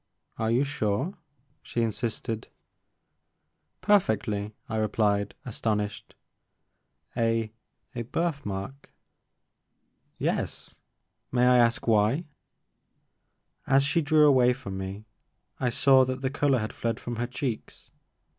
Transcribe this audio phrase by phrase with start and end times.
[0.39, 1.13] Are you sure?''
[1.61, 2.47] she insisted.
[3.83, 6.15] ''Perfectly," I replied, astonished."
[7.15, 7.51] A—
[7.93, 8.89] a birthmark?"
[10.17, 10.39] 26 The Maker of Moons.
[10.39, 10.75] Yes,—
[11.33, 12.25] may I ask why?
[12.99, 15.05] '* As she drew away from me,
[15.59, 17.91] I saw that the color had fled from her cheeks.